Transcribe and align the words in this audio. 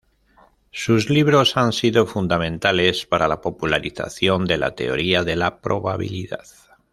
Sus 0.71 1.11
libros 1.11 1.57
han 1.57 1.73
sido 1.73 2.07
fundamentales 2.07 3.05
para 3.05 3.27
la 3.27 3.39
popularización 3.39 4.45
de 4.45 4.57
la 4.57 4.73
teoría 4.73 5.23
de 5.23 5.35
la 5.35 5.61
probabilidad. 5.61 6.43